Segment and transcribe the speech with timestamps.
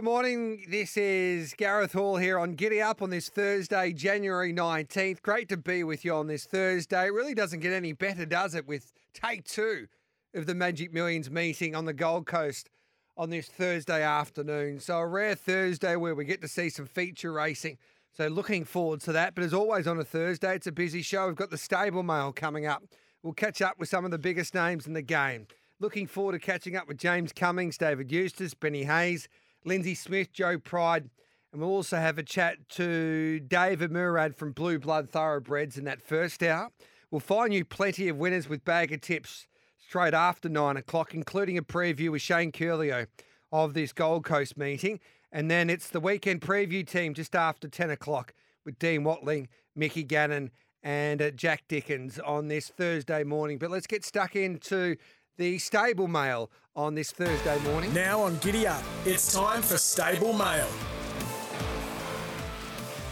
[0.00, 0.64] Good morning.
[0.66, 5.20] This is Gareth Hall here on Giddy Up on this Thursday, January 19th.
[5.20, 7.08] Great to be with you on this Thursday.
[7.08, 9.88] It really doesn't get any better, does it, with take two
[10.32, 12.70] of the Magic Millions meeting on the Gold Coast
[13.18, 14.80] on this Thursday afternoon.
[14.80, 17.76] So, a rare Thursday where we get to see some feature racing.
[18.16, 19.34] So, looking forward to that.
[19.34, 21.26] But as always on a Thursday, it's a busy show.
[21.26, 22.82] We've got the stable mail coming up.
[23.22, 25.46] We'll catch up with some of the biggest names in the game.
[25.78, 29.28] Looking forward to catching up with James Cummings, David Eustace, Benny Hayes.
[29.64, 31.10] Lindsay Smith, Joe Pride,
[31.52, 36.00] and we'll also have a chat to David Murad from Blue Blood Thoroughbreds in that
[36.00, 36.70] first hour.
[37.10, 39.48] We'll find you plenty of winners with bag of tips
[39.78, 43.06] straight after nine o'clock, including a preview with Shane Curlio
[43.50, 45.00] of this Gold Coast meeting.
[45.32, 48.32] And then it's the weekend preview team just after 10 o'clock
[48.64, 50.50] with Dean Watling, Mickey Gannon,
[50.82, 53.58] and uh, Jack Dickens on this Thursday morning.
[53.58, 54.96] But let's get stuck into
[55.40, 57.94] the stable mail on this Thursday morning.
[57.94, 60.68] Now on Giddy Up, it's time for Stable Mail.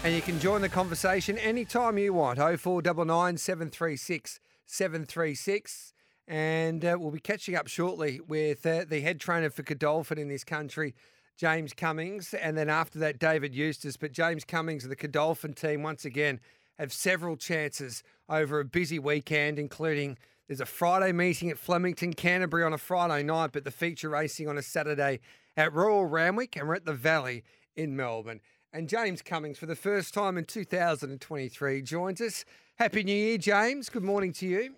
[0.05, 2.39] And you can join the conversation anytime you want.
[2.39, 5.95] 0499 736 736.
[6.29, 10.29] And uh, we'll be catching up shortly with uh, the head trainer for Godolphin in
[10.29, 10.95] this country,
[11.39, 12.35] James Cummings.
[12.35, 13.97] And then after that, David Eustace.
[13.97, 16.41] But James Cummings and the Godolphin team, once again,
[16.79, 20.19] have several chances over a busy weekend, including
[20.49, 24.49] there's a Friday meeting at Flemington, Canterbury on a Friday night, but the feature racing
[24.49, 25.21] on a Saturday
[25.59, 27.45] at Royal Randwick, and we're at the Valley
[27.77, 28.41] in Melbourne.
[28.73, 32.47] And James Cummings, for the first time in 2023, joins us.
[32.77, 33.91] Happy New Year, James.
[33.91, 34.75] Good morning to you.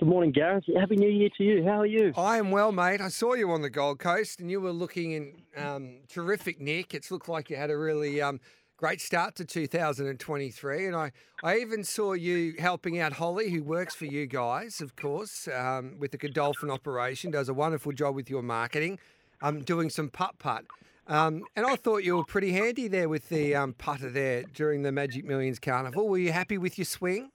[0.00, 0.64] Good morning, Gareth.
[0.76, 1.64] Happy New Year to you.
[1.64, 2.12] How are you?
[2.16, 3.00] I am well, mate.
[3.00, 6.94] I saw you on the Gold Coast, and you were looking in um, terrific nick.
[6.94, 8.40] It's looked like you had a really um,
[8.78, 10.86] great start to 2023.
[10.86, 11.10] And I,
[11.42, 15.96] I even saw you helping out Holly, who works for you guys, of course, um,
[15.98, 18.98] with the Godolphin operation, does a wonderful job with your marketing,
[19.42, 20.64] um, doing some putt putt.
[21.08, 24.82] Um, and I thought you were pretty handy there with the um, putter there during
[24.82, 26.08] the Magic Millions Carnival.
[26.08, 27.30] Were you happy with your swing?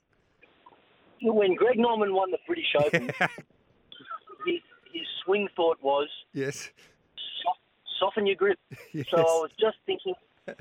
[1.21, 3.07] When Greg Norman won the British Open,
[4.45, 4.61] his,
[4.93, 6.71] his swing thought was Yes.
[7.99, 8.59] soften your grip.
[8.93, 9.07] Yes.
[9.09, 10.13] So I was just thinking,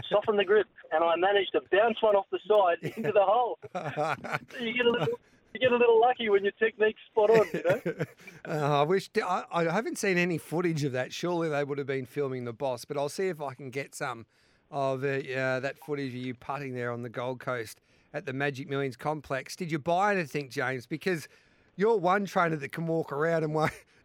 [0.09, 3.59] soften the grip, and I managed to bounce one off the side into the hole.
[4.60, 5.19] You get a little,
[5.54, 7.47] you get a little lucky when your technique's spot on.
[7.53, 8.04] You know.
[8.44, 11.12] Uh, I wish I, I haven't seen any footage of that.
[11.12, 13.94] Surely they would have been filming the boss, but I'll see if I can get
[13.94, 14.26] some
[14.69, 17.81] of uh, that footage of you putting there on the Gold Coast
[18.12, 19.54] at the Magic Millions complex.
[19.54, 20.87] Did you buy anything, James?
[20.87, 21.28] Because
[21.76, 23.54] you're one trainer that can walk around and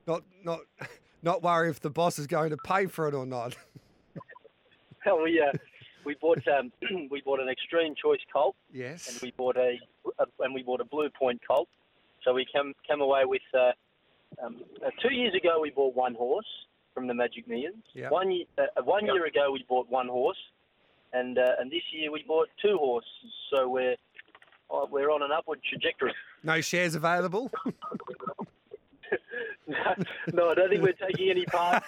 [0.05, 0.59] not not
[1.23, 3.55] not worry if the boss is going to pay for it or not.
[5.07, 5.51] Well, we uh,
[6.05, 6.71] we bought um,
[7.11, 9.21] we bought an extreme choice colt, and yes.
[9.21, 9.77] we bought a,
[10.19, 11.67] a and we bought a blue point colt.
[12.23, 13.71] So we came came away with uh,
[14.43, 16.47] um, uh, two years ago we bought one horse
[16.93, 17.83] from the Magic Millions.
[17.93, 18.11] Yep.
[18.11, 20.37] One year uh, one year ago we bought one horse,
[21.13, 23.09] and uh, and this year we bought two horses.
[23.53, 23.95] So we're
[24.69, 26.13] uh, we're on an upward trajectory.
[26.43, 27.51] No shares available.
[30.33, 31.83] no, I don't think we're taking any part.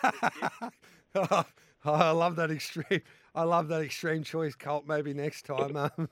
[1.85, 3.01] Oh, I love that extreme.
[3.35, 4.87] I love that extreme choice cult.
[4.87, 5.75] Maybe next time.
[5.75, 6.09] Um,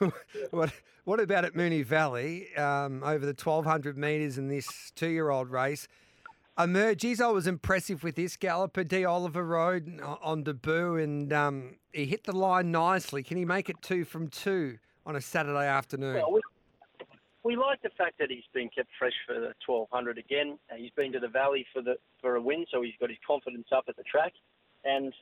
[0.50, 0.72] what
[1.04, 5.30] What about at Moonee Valley um, over the twelve hundred metres in this two year
[5.30, 5.88] old race?
[6.58, 7.20] Emerges.
[7.20, 8.84] I was impressive with this galloper.
[8.84, 13.22] D Oliver Road on debut, and um, he hit the line nicely.
[13.22, 16.16] Can he make it two from two on a Saturday afternoon?
[16.16, 16.40] Well, we,
[17.42, 20.58] we like the fact that he's been kept fresh for the 1200 again.
[20.70, 23.18] Uh, he's been to the Valley for the for a win, so he's got his
[23.26, 24.32] confidence up at the track,
[24.84, 25.12] and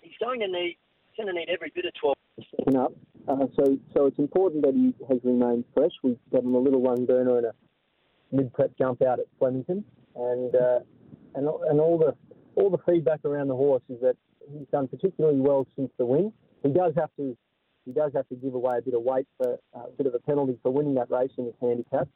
[0.00, 0.76] he's going to need
[1.10, 2.14] he's going to need every bit of 12
[2.56, 2.92] second up.
[3.26, 5.90] Uh, so, so it's important that he has remained fresh.
[6.02, 7.54] We've got him a little one burner and a
[8.32, 9.84] mid prep jump out at Flemington,
[10.16, 10.80] and uh,
[11.34, 12.14] and and all the
[12.54, 14.16] all the feedback around the horse is that
[14.50, 16.32] he's done particularly well since the win.
[16.62, 17.36] He does have to
[17.84, 20.14] he does have to give away a bit of weight for uh, a bit of
[20.14, 22.08] a penalty for winning that race in his handicap.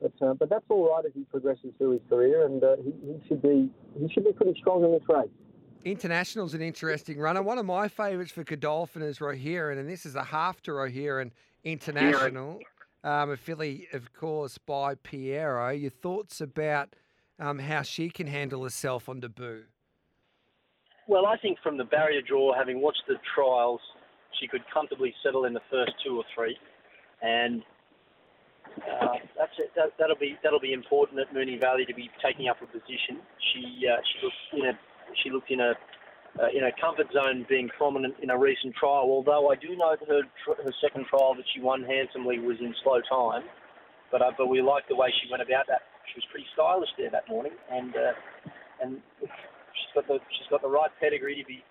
[0.00, 2.92] But uh, but that's all right as he progresses through his career, and uh, he,
[3.06, 5.28] he should be he should be pretty strong in this race.
[5.84, 7.42] International's an interesting runner.
[7.42, 11.30] One of my favourites for Godolphin is Rohiran, and this is a half to Rohiran
[11.62, 12.58] International,
[13.04, 15.78] um, a filly, of course, by Pierro.
[15.78, 16.94] Your thoughts about
[17.38, 19.64] um, how she can handle herself on debut?
[21.06, 23.80] Well, I think from the barrier draw, having watched the trials,
[24.40, 26.56] she could comfortably settle in the first two or three,
[27.20, 27.62] and
[28.78, 29.70] uh, that's it.
[29.76, 33.20] That, that'll be that'll be important at Moonee Valley to be taking up a position.
[33.52, 34.78] She uh, she looked in a
[35.22, 35.74] she looked in a
[36.34, 39.06] uh, in a comfort zone, being prominent in a recent trial.
[39.06, 40.22] Although I do know that her
[40.62, 43.44] her second trial that she won handsomely was in slow time,
[44.10, 45.82] but uh, but we liked the way she went about that.
[46.10, 48.12] She was pretty stylish there that morning, and uh,
[48.82, 48.90] and
[49.22, 51.62] she's got the she's got the right pedigree to be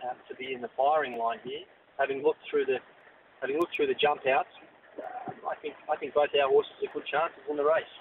[0.00, 1.64] uh, to be in the firing line here.
[1.98, 2.80] Having looked through the
[3.40, 4.52] having looked through the jump outs,
[4.96, 7.92] uh, I think I think both our horses are good chances in the race.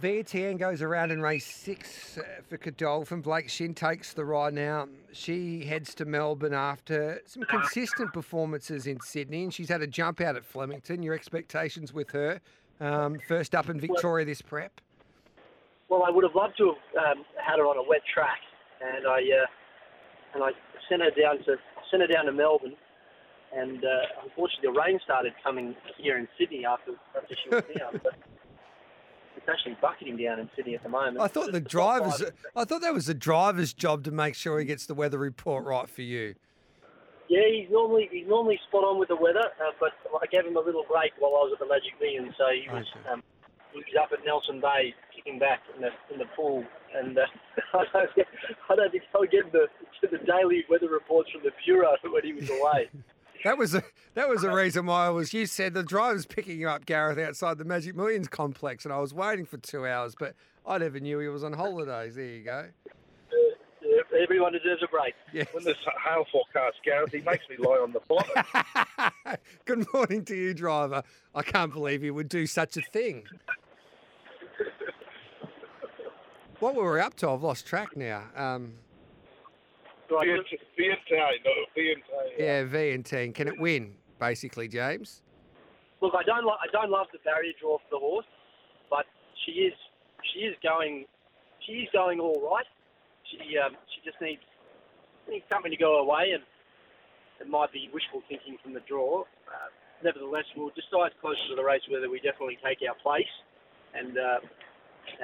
[0.00, 3.20] Vientiane goes around in race six uh, for Godolphin.
[3.20, 4.88] Blake Shin takes the ride now.
[5.12, 10.20] She heads to Melbourne after some consistent performances in Sydney, and she's had a jump
[10.20, 11.02] out at Flemington.
[11.02, 12.40] Your expectations with her?
[12.80, 14.80] Um, first up in Victoria this prep.
[15.88, 18.38] Well, I would have loved to have um, had her on a wet track,
[18.80, 19.46] and I uh,
[20.34, 20.50] and I
[20.88, 21.56] sent her down to
[21.90, 22.74] sent her down to Melbourne,
[23.54, 28.00] and uh, unfortunately the rain started coming here in Sydney after after she was down.
[29.36, 31.20] It's actually bucketing down in Sydney at the moment.
[31.20, 32.22] I thought the drivers.
[32.56, 35.64] I thought that was the driver's job to make sure he gets the weather report
[35.64, 36.34] right for you.
[37.28, 40.56] Yeah, he's normally he's normally spot on with the weather, uh, but I gave him
[40.56, 43.08] a little break while I was at the Magic Million, so he was Okay.
[43.10, 43.22] um,
[43.72, 46.62] he was up at Nelson Bay kicking back in the in the pool,
[46.94, 47.22] and uh,
[47.74, 48.28] I don't think-
[48.68, 49.66] I don't think I'll get the
[50.02, 52.90] to the daily weather reports from the bureau when he was away.
[53.44, 53.82] That was a
[54.14, 55.32] that was a reason why I was.
[55.32, 58.98] You said the driver's picking you up, Gareth, outside the Magic Millions complex, and I
[58.98, 60.34] was waiting for two hours, but
[60.66, 62.14] I never knew he was on holidays.
[62.14, 62.66] There you go.
[63.32, 65.14] Uh, Everyone deserves a break.
[65.32, 65.48] Yes.
[65.52, 69.36] When there's hail forecast, Gareth, he makes me lie on the bottom.
[69.64, 71.02] Good morning to you, driver.
[71.34, 73.24] I can't believe you would do such a thing.
[76.60, 77.30] What were we up to?
[77.30, 78.24] I've lost track now.
[78.36, 78.74] Um,
[80.12, 81.52] Right, Vientiane, no,
[82.38, 83.32] yeah, V and T.
[83.32, 85.22] Can it win, basically, James?
[86.02, 88.26] Look, I don't, lo- I don't love the barrier draw for the horse,
[88.90, 89.06] but
[89.46, 89.72] she is,
[90.34, 91.06] she is going,
[91.66, 92.66] she is going all right.
[93.30, 94.42] She, um, she just needs,
[95.30, 96.42] needs something to go away, and
[97.40, 99.22] it might be wishful thinking from the draw.
[99.22, 99.70] Uh,
[100.04, 103.32] nevertheless, we'll decide closer to the race whether we definitely take our place,
[103.94, 104.44] and, uh,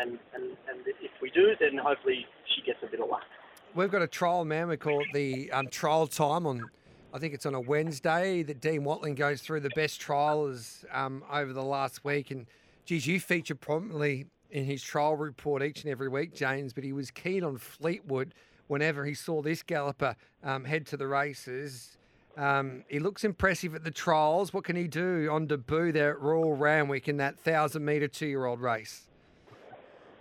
[0.01, 2.25] and, and, and if we do, then hopefully
[2.57, 3.29] she gets a bit of luck.
[3.75, 4.69] We've got a trial, man.
[4.69, 6.69] We call it the um, trial time on,
[7.13, 11.23] I think it's on a Wednesday that Dean Watling goes through the best trialers um,
[11.31, 12.31] over the last week.
[12.31, 12.47] And
[12.87, 16.73] geez, you feature prominently in his trial report each and every week, James.
[16.73, 18.35] But he was keen on Fleetwood
[18.69, 21.99] whenever he saw this galloper um, head to the races.
[22.37, 24.53] Um, he looks impressive at the trials.
[24.53, 28.27] What can he do on debut there at Royal Randwick in that thousand metre two
[28.27, 29.08] year old race?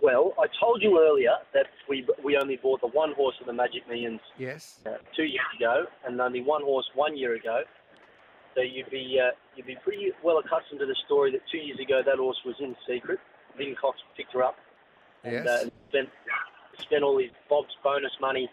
[0.00, 3.52] Well, I told you earlier that we, we only bought the one horse of the
[3.52, 4.78] Magic Millions Yes.
[4.86, 7.62] uh, two years ago, and only one horse one year ago.
[8.54, 11.78] So you'd be uh, you'd be pretty well accustomed to the story that two years
[11.80, 13.18] ago that horse was in secret.
[13.56, 14.56] Vin Cox picked her up
[15.24, 15.46] and, Yes.
[15.46, 16.08] uh, spent
[16.78, 18.48] spent all his Bob's bonus money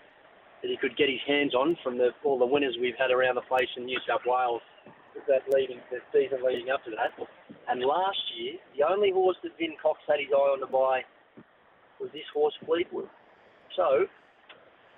[0.62, 3.36] that he could get his hands on from the all the winners we've had around
[3.36, 4.62] the place in New South Wales.
[5.28, 7.14] That leading the season leading up to that,
[7.70, 11.02] and last year the only horse that Vin Cox had his eye on to buy
[12.00, 13.10] was this horse Fleetwood.
[13.76, 14.06] So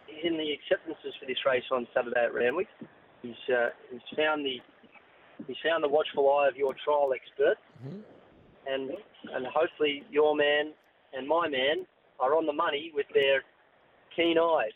[0.08, 2.68] he's in the acceptances for this race on Saturday at Randwick.
[3.22, 4.58] He's uh, he's found the
[5.48, 7.58] he's found the watchful eye of your trial expert,
[8.68, 8.92] and
[9.34, 10.74] and hopefully your man
[11.14, 11.86] and my man
[12.20, 13.44] are on the money with their
[14.16, 14.72] keen eyes.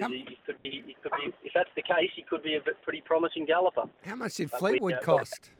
[0.00, 2.56] How- he, he could be, he could be, if that's the case, he could be
[2.56, 3.84] a pretty promising galloper.
[4.04, 5.50] How much did we, Fleetwood uh, cost?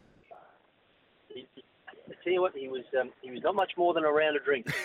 [1.29, 1.64] He, he,
[2.09, 4.37] I tell you what, he was um, he was not much more than a round
[4.37, 4.73] of drinks.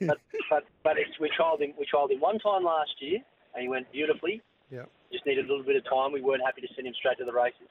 [0.00, 0.18] But
[0.50, 3.18] but but it's, we trialled him we trialled him one time last year
[3.54, 4.42] and he went beautifully.
[4.70, 4.88] Yep.
[5.12, 6.12] Just needed a little bit of time.
[6.12, 7.68] We weren't happy to send him straight to the races.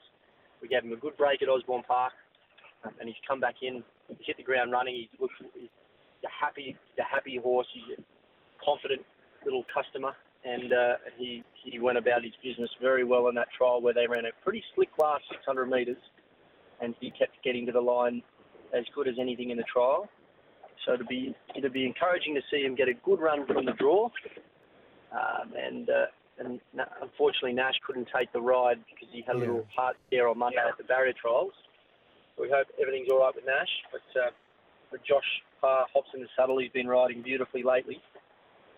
[0.60, 2.12] We gave him a good break at Osborne Park,
[2.84, 3.82] and he's come back in.
[4.08, 4.94] He's hit the ground running.
[4.94, 5.70] He's looked he's
[6.24, 7.66] a happy a happy horse.
[7.72, 8.02] He's a
[8.64, 9.02] confident
[9.44, 10.12] little customer,
[10.44, 14.06] and uh, he he went about his business very well in that trial where they
[14.06, 15.96] ran a pretty slick last 600 metres,
[16.80, 18.22] and he kept getting to the line
[18.76, 20.08] as good as anything in the trial.
[20.86, 23.72] So it'd be it'd be encouraging to see him get a good run from the
[23.72, 24.08] draw,
[25.12, 26.06] um, and uh,
[26.38, 29.44] and na- unfortunately Nash couldn't take the ride because he had a Yeah.
[29.46, 31.52] little heart scare on Monday at the barrier trials.
[32.38, 34.30] We hope everything's all right with Nash, but uh,
[34.90, 36.58] but Josh Parr hops in the saddle.
[36.58, 38.00] He's been riding beautifully lately,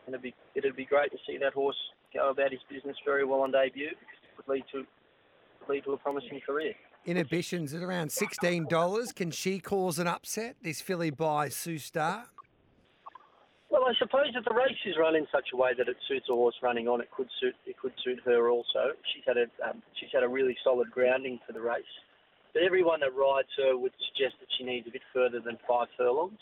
[0.07, 1.79] and it'd be it'd be great to see that horse
[2.13, 4.85] go about his business very well on debut because it would lead to
[5.73, 6.75] lead to a promising career.
[7.05, 9.15] Inhibitions at around $16.
[9.15, 12.27] Can she cause an upset, this filly by Sue Star?
[13.71, 16.27] Well, I suppose if the race is run in such a way that it suits
[16.29, 18.93] a horse running on, it could suit it could suit her also.
[19.13, 21.95] She's had a um, she's had a really solid grounding for the race.
[22.53, 25.89] But everyone that rides her would suggest that she needs a bit further than five
[25.97, 26.39] furlongs.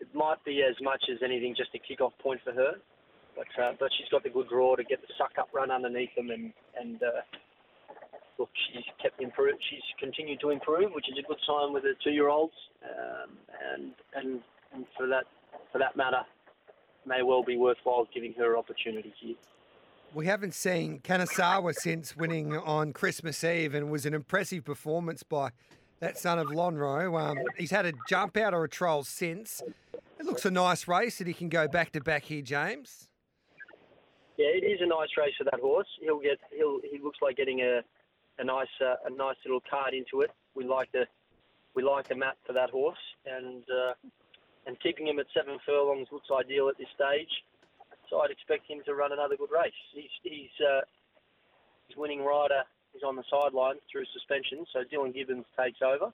[0.00, 2.80] It might be as much as anything just a kick-off point for her,
[3.36, 6.30] but uh, but she's got the good draw to get the suck-up run underneath them,
[6.30, 7.20] and and uh,
[8.38, 9.56] look, she's kept improve.
[9.70, 13.30] She's continued to improve, which is a good sign with the two-year-olds, um,
[13.72, 14.40] and and
[14.72, 15.24] and for that
[15.72, 16.22] for that matter,
[17.06, 19.36] may well be worthwhile giving her opportunity here.
[20.14, 25.24] We haven't seen Kanasawa since winning on Christmas Eve, and it was an impressive performance
[25.24, 25.50] by
[25.98, 27.20] that son of Lonhro.
[27.20, 29.60] Um, he's had a jump out or a trial since.
[30.20, 33.08] It looks a nice race that he can go back to back here, James.
[34.36, 35.86] Yeah, it is a nice race for that horse.
[36.00, 37.82] He'll get he'll he looks like getting a
[38.38, 40.30] a nice uh, a nice little card into it.
[40.54, 41.06] We like the
[41.74, 43.94] we like the map for that horse, and uh,
[44.66, 47.30] and keeping him at seven furlongs looks ideal at this stage.
[48.10, 49.72] So I'd expect him to run another good race.
[49.92, 50.82] He's he's uh,
[51.88, 52.62] his winning rider
[52.94, 56.12] is on the sideline through suspension, so Dylan Gibbons takes over.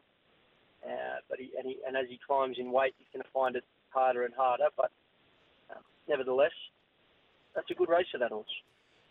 [0.83, 3.57] Uh, but he and, he and as he climbs in weight, he's going to find
[3.57, 4.69] it harder and harder.
[4.77, 4.91] But
[5.71, 6.57] uh, nevertheless,
[7.55, 8.49] that's a good race for that horse.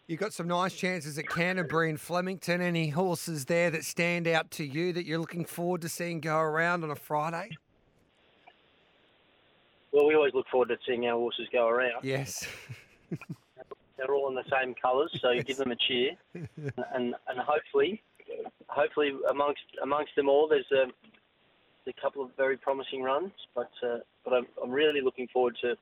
[0.10, 2.62] You've got some nice chances at Canterbury and Flemington.
[2.62, 6.36] Any horses there that stand out to you that you're looking forward to seeing go
[6.36, 7.56] around on a Friday?
[9.92, 12.01] Well, we always look forward to seeing our horses go around.
[12.01, 12.48] Yes.
[13.98, 18.01] They're all in the same colours, so you give them a cheer, and and hopefully,
[18.66, 20.88] hopefully amongst amongst them all, there's a,
[21.88, 23.32] a couple of very promising runs.
[23.54, 25.75] But uh, but I'm, I'm really looking forward to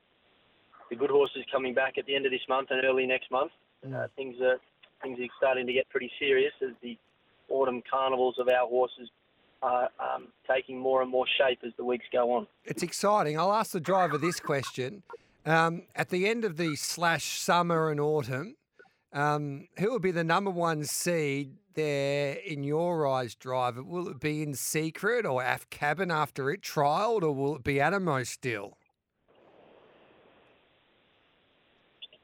[0.90, 3.52] the good horses coming back at the end of this month and early next month.
[3.86, 4.58] Uh, things are
[5.02, 6.98] things are starting to get pretty serious as the
[7.50, 9.10] autumn carnivals of our horses
[9.62, 12.48] are um, taking more and more shape as the weeks go on.
[12.66, 13.40] It's exciting.
[13.40, 15.04] I'll ask the driver this question.
[15.46, 18.56] Um, at the end of the slash summer and autumn,
[19.14, 23.82] um, who will be the number one seed there in your eyes, driver?
[23.82, 27.76] Will it be in secret or AF Cabin after it trialled, or will it be
[27.76, 28.78] Anamoe still?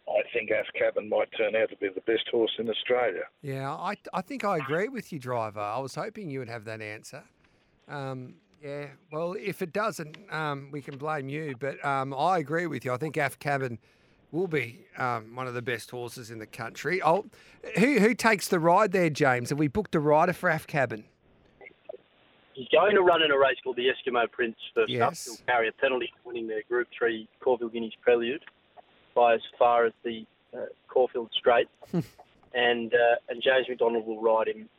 [0.08, 3.24] I think Af Cabin might turn out to be the best horse in Australia.
[3.42, 5.60] Yeah, I, I think I agree with you, driver.
[5.60, 7.24] I was hoping you would have that answer.
[7.88, 11.56] Um, yeah, well, if it doesn't, um, we can blame you.
[11.60, 12.94] But um, I agree with you.
[12.94, 13.78] I think Af Cabin
[14.32, 17.02] will be um, one of the best horses in the country.
[17.04, 17.26] Oh,
[17.78, 19.50] who who takes the ride there, James?
[19.50, 21.06] Have we booked a rider for Af Cabin?
[22.54, 25.28] He's going to run in a race called the Eskimo Prince first Yes.
[25.28, 25.38] up.
[25.38, 28.44] He'll carry a penalty for winning the Group 3 Caulfield Guineas Prelude
[29.16, 30.24] by as far as the
[30.56, 31.68] uh, Caulfield Straight.
[32.54, 34.70] and uh, and James McDonald will ride him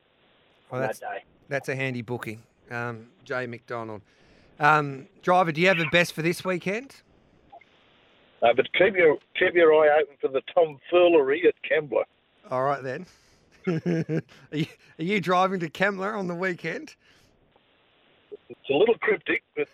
[0.71, 1.25] Well, that's that day.
[1.49, 2.43] that's a handy booking.
[2.71, 4.02] Um, Jay McDonald.
[4.61, 6.95] Um, driver, do you have a best for this weekend?
[8.43, 12.04] Uh, but keep your keep your eye open for the tomfoolery at Kembla.
[12.50, 13.07] All right then.
[13.66, 14.66] are, you,
[14.99, 16.95] are you driving to Kembla on the weekend?
[18.50, 19.69] It's a little cryptic, but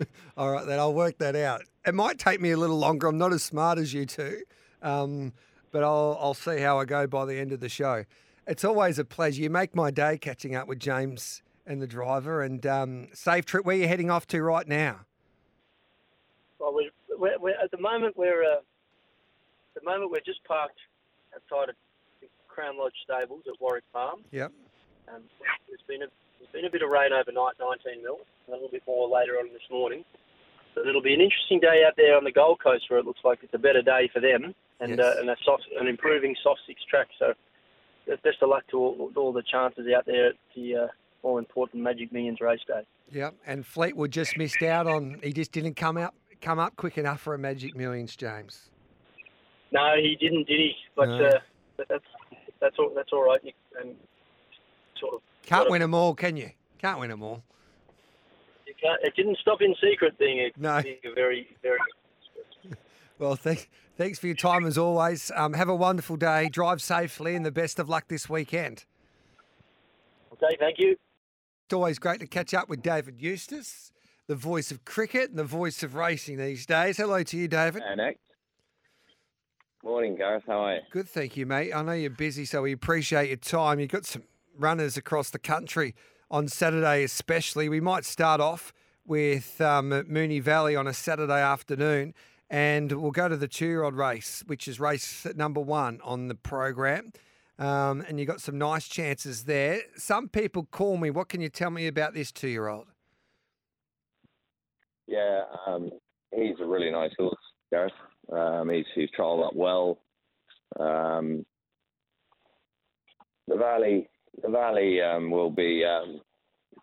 [0.36, 1.62] All right, then I'll work that out.
[1.86, 3.08] It might take me a little longer.
[3.08, 4.42] I'm not as smart as you two,
[4.82, 5.32] um,
[5.70, 8.04] but I'll I'll see how I go by the end of the show.
[8.46, 9.42] It's always a pleasure.
[9.42, 12.42] You make my day catching up with James and the driver.
[12.42, 13.64] And um, safe trip.
[13.64, 15.00] Where you heading off to right now?
[16.58, 18.58] Well, we're, we're, we're, at the moment we're uh,
[19.76, 20.78] at the moment we're just parked
[21.36, 21.76] outside of
[22.48, 24.20] Crown Lodge stables at Warwick Farm.
[24.32, 24.50] Yep.
[25.14, 25.22] Um,
[25.68, 28.18] there's been a there's been a bit of rain overnight, 19 mil,
[28.48, 30.04] a little bit more later on this morning.
[30.74, 33.20] But it'll be an interesting day out there on the Gold Coast, where it looks
[33.24, 35.00] like it's a better day for them, and Yes.
[35.00, 37.08] uh, and a soft, an improving soft six track.
[37.18, 37.34] So,
[38.22, 40.86] best of luck to all, all the chances out there at the uh,
[41.22, 42.82] all important Magic Millions race day.
[43.10, 45.18] Yeah, And Fleetwood just missed out on.
[45.22, 48.70] He just didn't come out come up quick enough for a Magic Millions, James.
[49.72, 50.72] No, he didn't, did he?
[50.96, 51.24] But, No.
[51.26, 51.38] uh,
[51.76, 52.04] but that's
[52.60, 53.40] that's all that's all right.
[53.42, 53.94] You, and
[54.98, 56.50] sort of Can't win them all, can you?
[56.78, 57.42] Can't win them all.
[58.66, 60.80] you can't, it didn't stop in secret being a, No.
[60.82, 61.78] being a very very
[63.18, 65.32] Well, thank, thanks for your time as always.
[65.34, 66.48] Um, have a wonderful day.
[66.48, 68.84] Drive safely and the best of luck this weekend.
[70.32, 70.56] okay.
[70.58, 70.96] Thank you.
[71.66, 73.92] It's always great to catch up with David Eustace,
[74.26, 76.96] the voice of cricket and the voice of racing these days.
[76.96, 77.82] Hello to you, David.
[77.82, 78.16] Anak.
[79.84, 80.44] Morning, Gareth.
[80.46, 80.80] How are you?
[80.90, 81.72] Good, thank you, mate.
[81.72, 83.78] I know you're busy, so we appreciate your time.
[83.80, 84.22] You've got some
[84.56, 85.94] runners across the country
[86.30, 87.68] on Saturday, especially.
[87.68, 88.72] We might start off
[89.06, 92.12] with um, Moonee Valley on a Saturday afternoon,
[92.50, 97.12] and we'll go to the two-year-old race, which is race number one on the program.
[97.58, 99.80] Um, and you got some nice chances there.
[99.96, 101.10] Some people call me.
[101.10, 102.86] What can you tell me about this two-year-old?
[105.08, 105.90] Yeah, um,
[106.34, 107.34] he's a really nice horse,
[107.72, 107.92] Gareth.
[108.30, 109.98] Um, he's he's trialled up well.
[110.78, 111.46] Um,
[113.46, 114.08] the valley,
[114.42, 116.20] the valley um, will be um,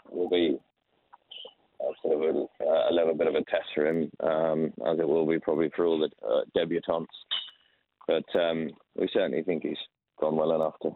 [0.10, 0.58] will be
[1.82, 5.08] uh, sort of a, a little bit of a test for him, um, as it
[5.08, 7.08] will be probably for all the uh, debutantes.
[8.08, 9.78] But um, we certainly think he's
[10.20, 10.96] gone well enough to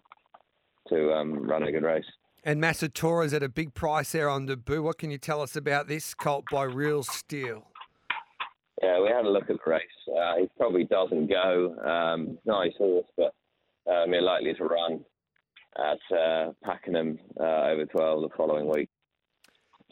[0.89, 2.05] to um, run a good race.
[2.43, 4.81] And Massator's at a big price there on debut.
[4.81, 7.67] What can you tell us about this colt by Real Steel?
[8.81, 9.81] Yeah, we had a look at the race.
[10.07, 11.75] Uh, he probably doesn't go.
[11.85, 13.33] Um, nice horse, but
[13.91, 15.03] um, you're likely to run
[15.77, 18.89] at uh, Pakenham uh, over 12 the following week.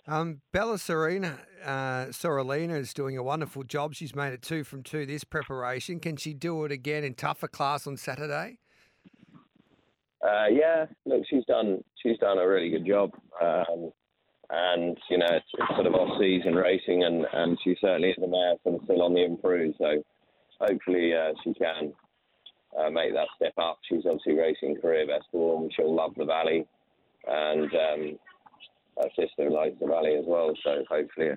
[0.09, 3.93] Um, Bella Serena, uh, Sorolina is doing a wonderful job.
[3.93, 5.99] She's made it two from two this preparation.
[5.99, 8.57] Can she do it again in tougher class on Saturday?
[10.23, 13.11] Uh, yeah, look, she's done she's done a really good job,
[13.41, 13.91] um,
[14.49, 18.17] and you know it's, it's sort of off season racing, and, and she certainly is
[18.17, 18.25] a
[18.65, 19.75] of still on the improve.
[19.77, 20.03] So
[20.59, 21.93] hopefully uh, she can
[22.79, 23.79] uh, make that step up.
[23.87, 25.69] She's obviously racing career best form.
[25.75, 26.65] She'll love the Valley,
[27.27, 28.19] and um,
[29.01, 30.53] her sister likes the Valley as well.
[30.63, 31.29] So hopefully,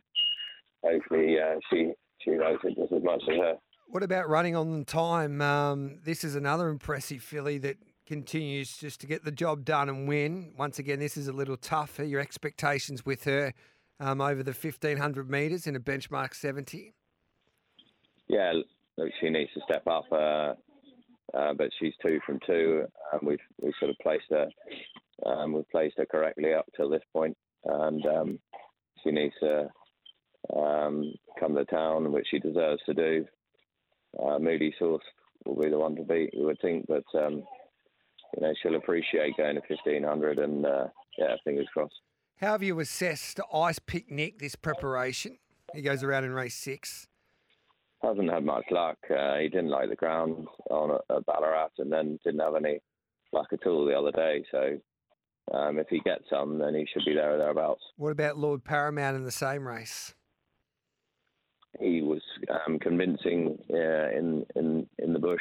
[0.85, 1.93] hopefully uh, she
[2.25, 3.55] she likes it just as much as her.
[3.89, 5.41] What about running on time?
[5.41, 7.77] Um, this is another impressive filly that
[8.07, 10.53] continues just to get the job done and win.
[10.57, 12.05] Once again, this is a little tougher.
[12.05, 13.53] Your expectations with her
[14.01, 16.95] um, over the 1500 metres in a benchmark 70?
[18.29, 18.53] Yeah,
[18.97, 20.55] look, she needs to step up, uh,
[21.37, 22.85] uh, but she's two from two.
[23.13, 24.49] Um, we've we sort of placed her,
[25.27, 28.39] um, we've placed her correctly up till this point, and um,
[29.03, 29.69] she needs to
[30.57, 33.27] um, come to town, which she deserves to do.
[34.23, 35.05] Uh, Moody Source
[35.45, 37.43] will be the one to beat, we would think, but um,
[38.37, 40.87] you know, she'll appreciate going to 1500 and, uh,
[41.19, 41.95] yeah, fingers crossed.
[42.41, 45.39] How have you assessed Ice Picnic this preparation?
[45.75, 47.07] He goes around in race six.
[48.03, 48.97] Hasn't had much luck.
[49.11, 52.81] Uh, he didn't like the ground on a, a Ballarat and then didn't have any
[53.33, 54.43] luck at all the other day.
[54.51, 54.79] So
[55.53, 57.83] um, if he gets some, then he should be there or thereabouts.
[57.97, 60.15] What about Lord Paramount in the same race?
[61.79, 65.41] He was um, convincing uh, in, in, in the bush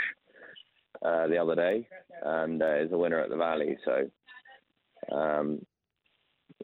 [1.04, 1.88] uh, the other day
[2.24, 3.78] and uh, is a winner at the Valley.
[3.86, 5.66] So, um,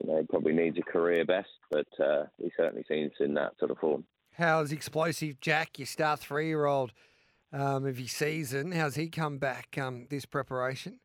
[0.01, 3.71] you know, probably needs a career best, but uh, he certainly seems in that sort
[3.71, 4.05] of form.
[4.38, 6.91] How's explosive Jack, your star three year old
[7.53, 8.71] um, of your season?
[8.73, 10.99] How's he come back um, this preparation?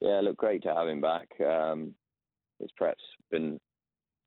[0.00, 1.28] Yeah, look, great to have him back.
[1.40, 1.94] Um,
[2.60, 3.58] his prep's been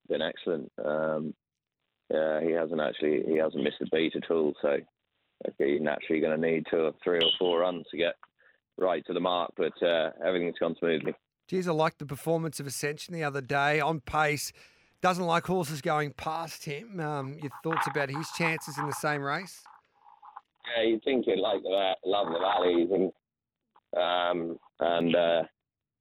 [0.10, 0.72] been excellent.
[0.84, 1.34] Um,
[2.14, 4.54] yeah, he hasn't actually he hasn't missed a beat at all.
[4.62, 4.78] So
[5.58, 8.16] he's naturally going to need two or three or four runs to get
[8.78, 11.14] right to the mark, but uh, everything's gone smoothly.
[11.48, 14.52] Geez, I liked the performance of Ascension the other day on pace.
[15.02, 17.00] Doesn't like horses going past him.
[17.00, 19.62] Um, your thoughts about his chances in the same race?
[20.78, 23.12] Yeah, you'd think he'd like the love the valleys, and
[23.98, 25.44] um, and uh,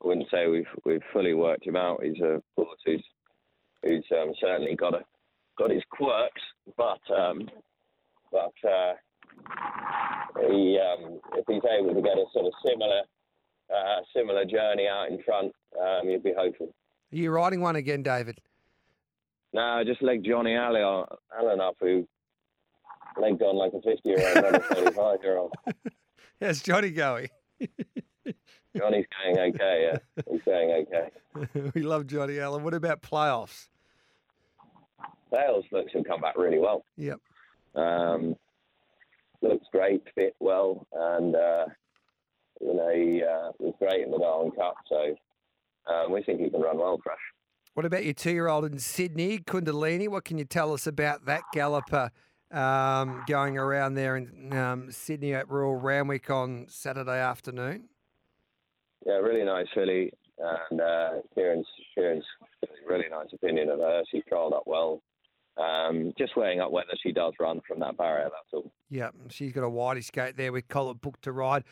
[0.03, 2.03] I wouldn't say we've we've fully worked him out.
[2.03, 3.05] He's a horse who's
[3.83, 5.01] who's um, certainly got a
[5.59, 6.43] got his quirks,
[6.77, 7.49] but um,
[8.33, 8.95] but uh,
[10.49, 13.03] he, um, if he's able to get a sort of similar
[13.75, 16.75] uh, similar journey out in front, um, you'd be hopeful.
[17.13, 18.41] Are you riding one again, David?
[19.53, 21.05] No, I just legged Johnny Allen,
[21.37, 22.07] Allen up, who
[23.21, 25.53] legged on like a 50 year old, not a 35 year old.
[26.41, 27.29] How's Johnny going?
[28.77, 30.23] Johnny's going okay, yeah.
[30.31, 31.71] He's going okay.
[31.75, 32.63] we love Johnny Allen.
[32.63, 33.69] What about playoffs?
[35.33, 36.85] Sales looks to come back really well.
[36.97, 37.21] Yep.
[37.75, 38.37] Um,
[39.43, 41.67] looks great, fit well, and uh,
[42.61, 44.75] you know he uh, was great in the Darwin Cup.
[44.89, 45.15] So
[45.93, 47.19] um, we think he can run well fresh.
[47.75, 50.09] What about your two-year-old in Sydney, Kundalini?
[50.09, 52.11] What can you tell us about that galloper
[52.51, 57.89] um, going around there in um, Sydney at Royal Randwick on Saturday afternoon?
[59.07, 62.25] Yeah, really nice filly, and uh, Kieran's Kieran's
[62.87, 64.03] really nice opinion of her.
[64.11, 65.03] She trialled up well.
[65.57, 68.71] Um, just weighing up whether she does run from that barrier, that's all.
[68.89, 71.65] Yeah, she's got a wide skate there with Collar booked to ride.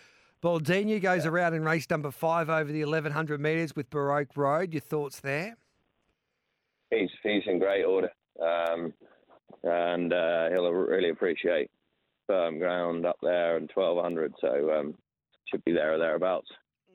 [0.42, 1.30] Baldini goes yeah.
[1.30, 4.72] around in race number five over the 1100 metres with Baroque Road.
[4.72, 5.56] Your thoughts there?
[6.90, 8.10] He's, he's in great order.
[8.40, 8.92] Um,
[9.64, 11.70] and uh, he'll really appreciate
[12.26, 14.34] firm ground up there and 1200.
[14.40, 14.94] So um,
[15.50, 16.48] should be there or thereabouts.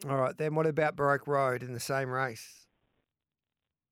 [0.09, 2.67] All right, then what about Baroque Road in the same race?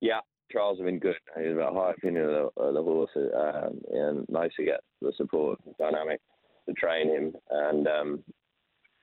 [0.02, 0.20] Yeah,
[0.52, 1.16] trials have been good.
[1.38, 4.82] He's got a high opinion of the, of the horse, um, and nice to get
[5.02, 6.20] the support dynamic
[6.68, 7.34] to train him.
[7.50, 8.24] And um,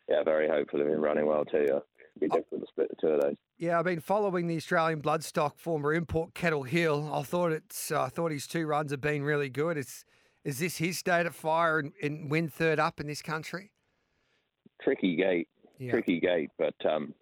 [0.09, 1.65] yeah, very hopeful of him running well too.
[1.65, 1.83] It'd
[2.21, 3.35] be difficult to split the two of those.
[3.57, 7.11] Yeah, I've been following the Australian bloodstock former import Kettle Hill.
[7.13, 9.79] I thought it's, uh, I thought his two runs have been really good.
[9.79, 10.05] It's
[10.45, 13.73] Is this his state of fire and, and win third up in this country?
[14.83, 15.93] Tricky gate, Yeah.
[15.93, 17.15] tricky gate, but um,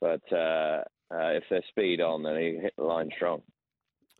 [0.00, 3.42] but uh, uh, if they're speed on, then he hit the line strong.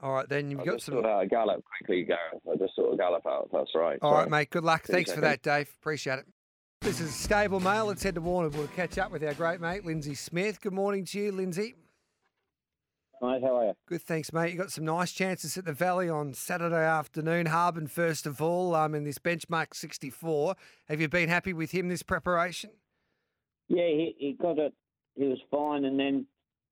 [0.02, 0.96] All right, then you've I got just some.
[1.02, 2.42] thought uh, gallop quickly, Gareth.
[2.50, 3.48] I just sort of gallop out.
[3.52, 3.98] That's right.
[4.02, 4.30] All right, Sorry.
[4.30, 4.50] mate.
[4.50, 4.84] Good luck.
[4.84, 5.70] Two Thanks for that, Dave.
[5.80, 6.26] Appreciate it.
[6.82, 7.86] This is Stable Mail.
[7.86, 8.50] Let's head to Warner.
[8.50, 10.60] We'll catch up with our great mate, Lindsay Smith.
[10.60, 11.74] Good morning to you, Lindsay.
[13.22, 13.72] Mate, how are you?
[13.88, 14.52] Good, thanks, mate.
[14.52, 17.46] You got some nice chances at the Valley on Saturday afternoon.
[17.46, 20.54] Harbin, first of all, um, in this benchmark 64.
[20.88, 22.70] Have you been happy with him this preparation?
[23.68, 24.72] Yeah, he, he got it.
[25.14, 26.26] He was fine, and then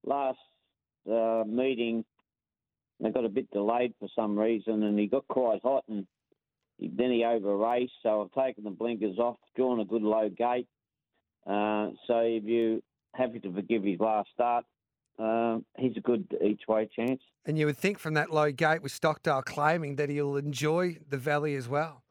[0.05, 0.39] last
[1.11, 2.05] uh, meeting
[3.01, 6.07] they got a bit delayed for some reason, and he got quite hot, and
[6.79, 7.93] he, then he over raced.
[8.03, 10.69] So I've taken the blinkers off, drawn a good low gate.
[11.47, 12.83] Uh, so if you
[13.15, 14.65] happy to forgive his last start,
[15.19, 17.21] uh, he's a good each way chance.
[17.45, 21.19] And you would think from that low gate with Stockdale claiming that he'll enjoy the
[21.19, 22.04] Valley as well.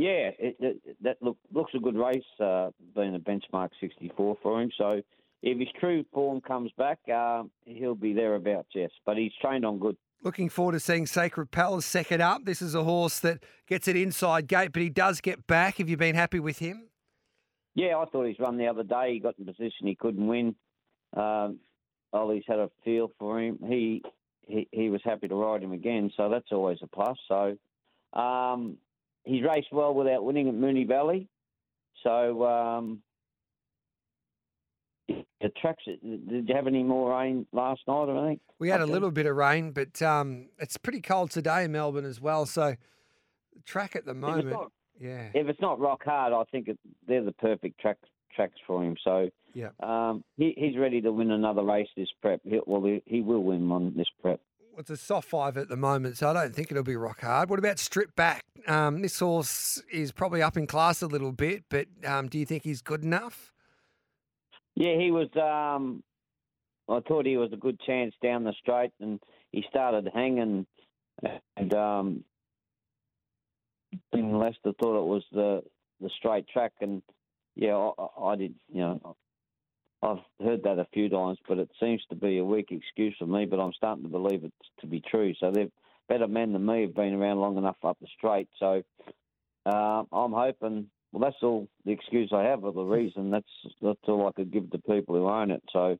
[0.00, 4.62] Yeah, it, it, that look, looks a good race, uh, being a benchmark 64 for
[4.62, 4.70] him.
[4.78, 5.02] So
[5.42, 8.90] if his true form comes back, uh, he'll be thereabouts, yes.
[9.04, 9.98] But he's trained on good.
[10.22, 12.46] Looking forward to seeing Sacred Palace second up.
[12.46, 15.76] This is a horse that gets it inside gate, but he does get back.
[15.76, 16.88] Have you been happy with him?
[17.74, 19.12] Yeah, I thought he's run the other day.
[19.12, 20.54] He got in position he couldn't win.
[21.14, 21.58] Um,
[22.14, 23.58] Ollie's had a feel for him.
[23.66, 24.02] He,
[24.46, 27.18] he he was happy to ride him again, so that's always a plus.
[27.28, 27.56] So
[28.18, 28.78] um,
[29.24, 31.28] he's raced well without winning at Moonee Valley.
[32.02, 33.02] So um,
[35.08, 35.82] the tracks.
[35.86, 38.40] Did you have any more rain last night or anything?
[38.58, 42.04] We had a little bit of rain, but um, it's pretty cold today in Melbourne
[42.04, 42.46] as well.
[42.46, 42.76] So
[43.54, 45.28] the track at the If moment, not- yeah.
[45.34, 46.78] If it's not rock hard, I think it,
[47.08, 47.96] they're the perfect track
[48.36, 48.96] tracks for him.
[49.02, 49.70] So Yeah.
[49.82, 52.40] um, he, he's ready to win another race this prep.
[52.44, 54.40] He, well, he, he will win one this prep.
[54.80, 57.50] It's a soft five at the moment, so I don't think it'll be rock hard.
[57.50, 58.42] What about strip back?
[58.66, 62.46] Um, this horse is probably up in class a little bit, but um, do you
[62.46, 63.52] think he's good enough?
[64.74, 65.28] Yeah, he was.
[65.36, 66.02] Um,
[66.88, 69.20] I thought he was a good chance down the straight, and
[69.52, 70.66] he started hanging.
[71.56, 72.24] And um,
[74.14, 75.62] Lester thought it was the
[76.00, 77.02] the straight track, and
[77.54, 78.54] yeah, I, I- I did.
[78.72, 79.16] You know,
[80.02, 83.26] I've heard that a few times, but it seems to be a weak excuse for
[83.26, 83.44] me.
[83.44, 85.34] But I'm starting to believe it to be true.
[85.38, 85.68] So they're
[86.08, 88.48] better men than me have been around long enough up the straight.
[88.58, 88.82] So
[89.66, 90.88] uh, I'm hoping.
[91.12, 93.30] Well, that's all the excuse I have, or the reason.
[93.30, 93.48] That's
[93.82, 95.62] that's all I could give to people who own it.
[95.72, 95.98] So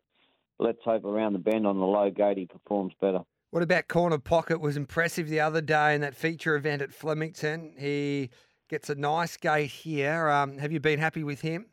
[0.58, 3.20] let's hope around the bend on the low gate he performs better.
[3.50, 4.60] What about corner pocket?
[4.60, 7.74] Was impressive the other day in that feature event at Flemington.
[7.76, 8.30] He
[8.68, 10.28] gets a nice gate here.
[10.28, 11.66] Um, have you been happy with him?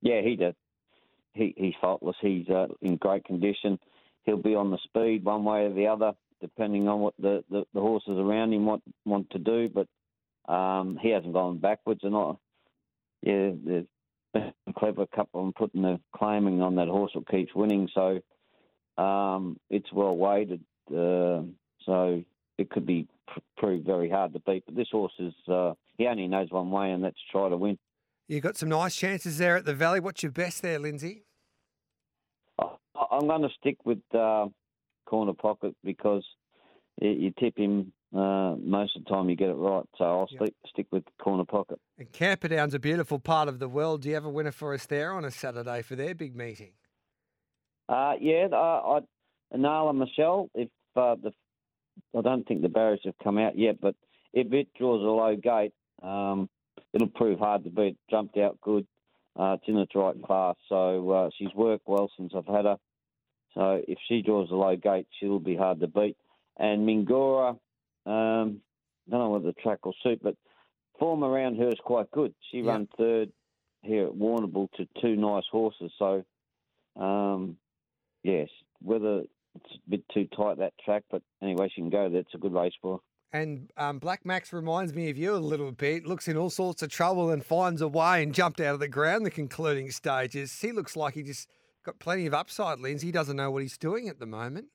[0.00, 0.56] Yeah, he did.
[1.32, 2.16] He he's faultless.
[2.20, 3.78] He's uh, in great condition.
[4.24, 7.64] He'll be on the speed one way or the other, depending on what the, the,
[7.72, 9.68] the horses around him want want to do.
[9.68, 12.32] But um, he hasn't gone backwards, and I,
[13.22, 13.86] yeah, there's
[14.34, 17.88] a clever couple of them putting the claiming on that horse that keeps winning.
[17.94, 18.20] So
[19.02, 20.64] um, it's well weighted.
[20.90, 21.42] Uh,
[21.86, 22.22] so
[22.58, 24.64] it could be pr- proved very hard to beat.
[24.66, 27.78] But this horse is uh, he only knows one way, and that's try to win.
[28.30, 29.98] You got some nice chances there at the Valley.
[29.98, 31.24] What's your best there, Lindsay?
[32.60, 32.76] I-
[33.10, 34.46] I'm going to stick with uh,
[35.04, 36.24] corner pocket because
[37.02, 39.82] you tip him uh, most of the time you get it right.
[39.98, 40.42] So I'll Yep.
[40.42, 41.80] stick stick with corner pocket.
[41.98, 44.02] And Camperdown's a beautiful part of the world.
[44.02, 46.74] Do you have a winner for us there on a Saturday for their big meeting?
[47.88, 49.00] Uh, yeah, I,
[49.52, 50.50] I Nala Michelle.
[50.54, 51.32] If uh, the
[52.16, 53.96] I don't think the barriers have come out yet, but
[54.32, 56.48] if it draws a low gate, um,
[56.92, 57.96] it'll prove hard to beat.
[58.10, 58.86] Jumped out good.
[59.38, 62.76] Uh, it's in its right class, so uh, she's worked well since I've had her.
[63.54, 66.16] So if she draws a low gate, she'll be hard to beat.
[66.58, 67.50] And Mingora,
[68.06, 68.60] um,
[69.06, 70.36] I don't know whether the track will suit, but
[70.98, 72.34] form around her is quite good.
[72.50, 72.72] She Yeah.
[72.72, 73.32] ran third
[73.82, 76.24] here at Warrnambool to two nice horses, so
[76.96, 77.56] um,
[78.22, 78.48] yes,
[78.82, 79.20] whether
[79.54, 82.20] it's a bit too tight that track, but anyway, she can go there.
[82.20, 83.02] It's a good race for her.
[83.32, 86.04] And um, Black Max reminds me of you a little bit.
[86.04, 88.88] Looks in all sorts of trouble and finds a way and jumped out of the
[88.88, 90.60] ground the concluding stages.
[90.60, 91.48] He looks like he just
[91.84, 93.06] got plenty of upside, Lindsay.
[93.08, 94.66] He doesn't know what he's doing at the moment.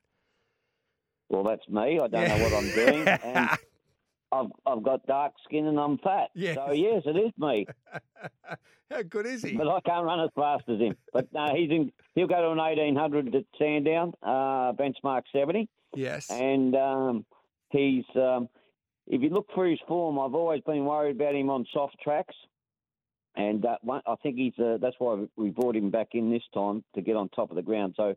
[1.28, 1.98] Well, that's me.
[2.00, 3.50] I don't know what I'm doing, and
[4.32, 6.28] I've I've got dark skin and I'm fat.
[6.54, 7.66] So yes, it is me.
[8.90, 9.56] How good is he?
[9.56, 10.96] But I can't run as fast as him.
[11.12, 11.92] But no, he's in.
[12.14, 15.68] He'll go to an 1800 at Sandown, uh, benchmark 70.
[15.94, 16.30] Yes.
[16.30, 17.24] and um,
[17.70, 18.48] he's um,
[19.06, 22.34] if you look through his form, I've always been worried about him on soft tracks,
[23.36, 23.76] and uh,
[24.06, 27.16] I think he's uh, that's why we brought him back in this time to get
[27.16, 27.94] on top of the ground.
[27.96, 28.14] So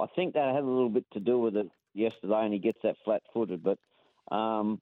[0.00, 2.78] I think that had a little bit to do with it yesterday, and he gets
[2.82, 3.62] that flat-footed.
[3.62, 3.78] But
[4.34, 4.80] um,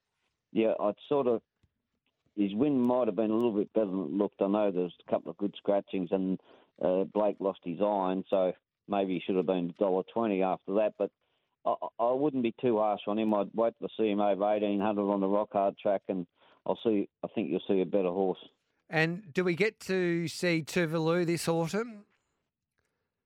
[0.51, 1.41] yeah, I'd sort of
[2.35, 4.41] his win might have been a little bit better than it looked.
[4.41, 6.39] I know there's a couple of good scratchings, and
[6.83, 8.53] uh, Blake lost his iron, so
[8.87, 10.93] maybe he should have been dollar twenty after that.
[10.97, 11.11] But
[11.65, 13.33] I, I wouldn't be too harsh on him.
[13.33, 16.25] I'd wait to see him over eighteen hundred on the rock hard track, and
[16.65, 17.07] I'll see.
[17.23, 18.39] I think you'll see a better horse.
[18.89, 22.05] And do we get to see Tuvalu this autumn?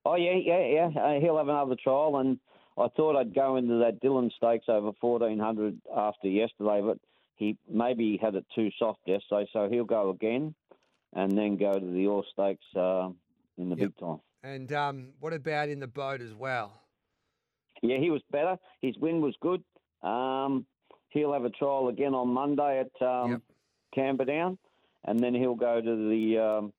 [0.06, 1.02] Oh yeah, yeah, yeah.
[1.02, 2.38] Uh, he'll have another trial, and
[2.78, 7.00] I thought I'd go into that Dylan Stakes over fourteen hundred after yesterday, but
[7.38, 10.54] he maybe had it too soft yesterday, so he'll go again,
[11.14, 13.10] and then go to the All Stakes uh,
[13.58, 13.78] in the Yep.
[13.78, 14.20] big time.
[14.44, 16.74] And um, what about in the boat as well?
[17.82, 18.58] Yeah, he was better.
[18.82, 19.64] His win was good.
[20.02, 20.66] Um,
[21.10, 23.42] he'll have a trial again on Monday at um, Yep.
[23.94, 24.58] Camperdown,
[25.06, 26.74] and then he'll go to the um,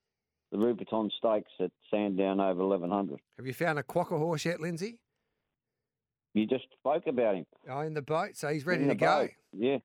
[0.52, 3.20] the Rubiton Stakes at Sandown over eleven hundred.
[3.38, 4.98] Have you found a quokka horse yet, Lindsay?
[6.35, 7.46] You just spoke about him.
[7.70, 9.22] Oh, in the boat, so he's ready in to go.
[9.22, 9.30] boat.
[9.54, 9.78] Yeah,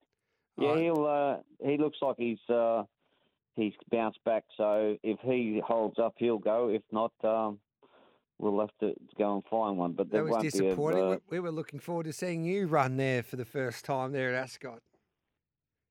[0.58, 0.68] yeah.
[0.68, 0.84] Alright.
[0.84, 1.06] He'll.
[1.06, 1.38] Uh,
[1.70, 2.84] he looks like he's uh,
[3.56, 4.44] he's bounced back.
[4.58, 6.68] So if he holds up, he'll go.
[6.68, 7.60] If not, um,
[8.42, 9.94] we'll have to go and find one.
[9.94, 11.04] But That was be a, disappointing.
[11.04, 14.12] uh, We- we were looking forward to seeing you run there for the first time
[14.12, 14.82] there at Ascot.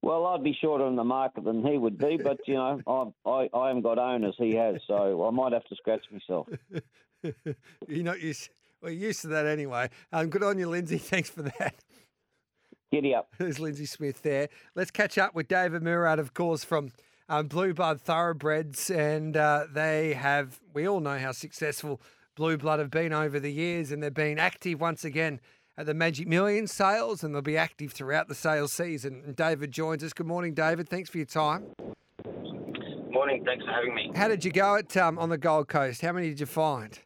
[0.02, 2.80] Well, I'd be shorter in the market than he would be, but you know,
[3.26, 4.34] I, I I haven't got owners.
[4.38, 6.48] He has, so I might have to scratch myself.
[7.86, 8.48] you're not used.
[8.82, 9.90] Well, you're used to that anyway.
[10.12, 10.96] Um, good on you, Lindsay.
[11.12, 11.74] Thanks for that.
[12.90, 13.28] Giddy up.
[13.38, 14.48] There's Lindsay Smith there.
[14.74, 16.90] Let's catch up with David Murad, of course, from
[17.28, 18.90] um, Blue Blood Thoroughbreds.
[18.90, 22.00] And uh, they have, we all know how successful
[22.40, 25.40] Blue Blood have been over the years, and they've been active once again
[25.76, 29.22] at the Magic Millions sales, and they'll be active throughout the sales season.
[29.26, 30.14] And David joins us.
[30.14, 30.88] Good morning, David.
[30.88, 31.66] Thanks for your time.
[33.10, 34.10] Morning, thanks for having me.
[34.14, 36.00] How did you go at um, on the Gold Coast?
[36.00, 36.98] How many did you find?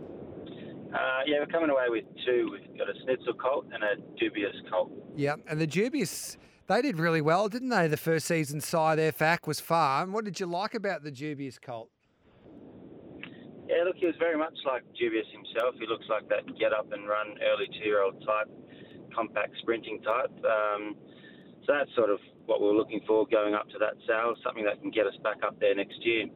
[0.00, 2.50] Uh, yeah, we're coming away with two.
[2.50, 4.90] We've got a Snitzel colt and a dubious colt.
[5.14, 7.86] Yeah, and the Dubious, they did really well, didn't they?
[7.86, 10.12] The first season side their FAC was farm.
[10.12, 11.90] What did you like about the Dubious colt?
[13.70, 15.76] Yeah, look, he was very much like Dubious himself.
[15.78, 18.50] He looks like that get up and run early two year old type,
[19.14, 20.32] compact sprinting type.
[20.42, 20.96] Um,
[21.64, 24.64] so that's sort of what we we're looking for going up to that sale, something
[24.64, 26.26] that can get us back up there next year.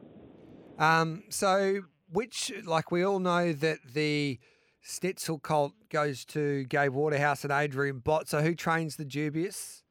[0.79, 4.39] Um, so, which, like we all know that the
[4.85, 8.29] Snitzel colt goes to Gai Waterhouse and Adrian Bott.
[8.29, 9.83] So, who trains the Dubious?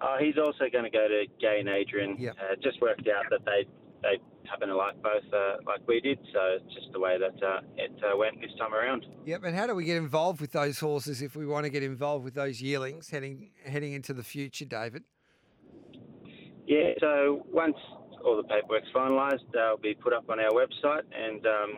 [0.00, 2.16] Uh, he's also going to go to Gai and Adrian.
[2.18, 2.36] Yep.
[2.40, 3.66] Uh, just worked out that they
[4.02, 4.18] they
[4.52, 7.60] happen to like both uh, like we did, so it's just the way that uh,
[7.76, 9.06] it uh, went this time around.
[9.24, 9.44] Yep.
[9.44, 12.24] And how do we get involved with those horses if we want to get involved
[12.24, 15.04] with those yearlings heading heading into the future, David?
[16.66, 17.76] Yeah, so once
[18.24, 21.70] all the paperwork's finalised, they'll be put up on our website, and um,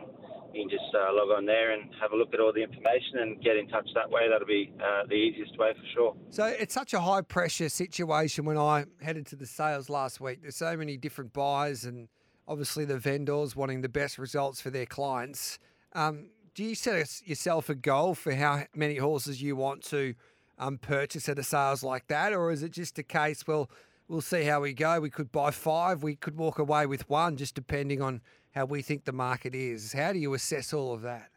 [0.52, 3.20] you can just uh, log on there and have a look at all the information
[3.20, 4.28] and get in touch that way.
[4.30, 6.16] That'll be uh, the easiest way for sure.
[6.30, 10.42] So it's such a high pressure situation when I headed to the sales last week.
[10.42, 12.08] There's so many different buyers and
[12.46, 15.59] obviously the vendors wanting the best results for their clients.
[15.92, 20.14] Um, do you set yourself a goal for how many horses you want to
[20.59, 23.46] um, purchase at a sales like that, or is it just a case?
[23.46, 23.68] Well,
[24.09, 25.00] we'll see how we go.
[25.00, 26.02] We could buy five.
[26.02, 28.20] We could walk away with one, just depending on
[28.52, 29.92] how we think the market is.
[29.92, 31.30] How do you assess all of that?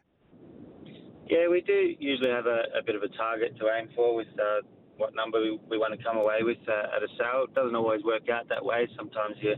[1.28, 4.28] Yeah, we do usually have a, a bit of a target to aim for with
[4.38, 4.62] uh,
[4.96, 7.44] what number we, we want to come away with uh, at a sale.
[7.44, 8.88] It doesn't always work out that way.
[8.96, 9.54] Sometimes you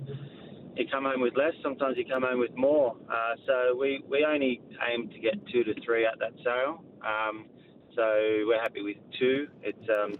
[0.81, 2.97] you come home with less, sometimes you come home with more.
[3.09, 6.83] Uh, so we, we only aim to get two to three at that sale.
[7.05, 7.47] Um,
[7.95, 8.03] so
[8.47, 9.47] we're happy with two.
[9.63, 10.19] It's um,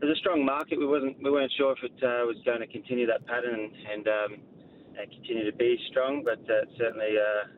[0.00, 0.78] there's a strong market.
[0.78, 3.72] We wasn't we weren't sure if it uh, was going to continue that pattern and,
[3.92, 4.40] and, um,
[4.98, 7.16] and continue to be strong, but uh, certainly.
[7.16, 7.48] Uh,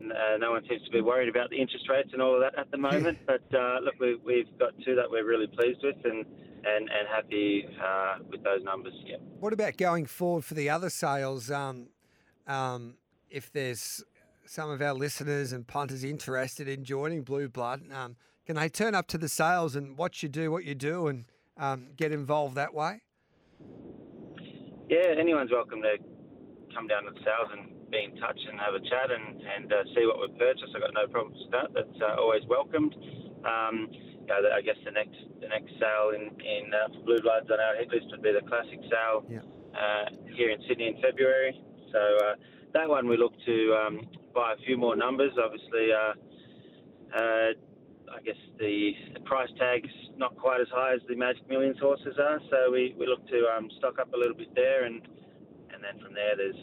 [0.00, 2.40] N- uh, no one seems to be worried about the interest rates and all of
[2.40, 3.18] that at the moment.
[3.26, 6.24] But uh, look, we, we've got two that we're really pleased with and
[6.64, 8.94] and, and happy uh, with those numbers.
[9.04, 9.16] Yeah.
[9.40, 11.50] What about going forward for the other sales?
[11.50, 11.88] Um,
[12.46, 12.94] um,
[13.30, 14.02] if there's
[14.46, 18.16] some of our listeners and punters interested in joining Blue Blood, um,
[18.46, 21.24] can they turn up to the sales and watch you do what you do and
[21.58, 23.02] um, get involved that way?
[24.88, 25.98] Yeah, anyone's welcome to
[26.74, 29.72] come down to the sales and be in touch and have a chat and, and
[29.72, 30.72] uh, see what we've purchased.
[30.74, 31.68] I've got no problems with that.
[31.74, 32.94] That's uh, always welcomed.
[33.44, 33.88] Um,
[34.28, 37.48] you know, I guess the next the next sale in, in uh, for Blue Bloods
[37.50, 39.40] on our hit list would be the classic sale Yeah.
[39.74, 41.60] uh, here in Sydney in February.
[41.92, 42.34] So uh,
[42.74, 44.00] that one we look to um,
[44.34, 45.32] buy a few more numbers.
[45.42, 46.12] Obviously, uh,
[47.16, 47.50] uh,
[48.12, 52.16] I guess the, the price tag's not quite as high as the Magic Millions horses
[52.18, 55.02] are, so we, we look to um, stock up a little bit there, and
[55.72, 56.56] and then from there there's